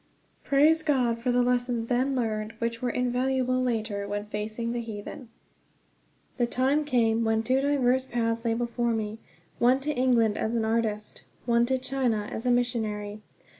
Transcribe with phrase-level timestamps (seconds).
[0.43, 5.29] Praise God for the lessons then learned, which were invaluable later when facing the heathen.
[6.37, 9.19] The time came when two diverse paths lay before me
[9.59, 13.21] one to England, as an artist; one to China, as a missionary.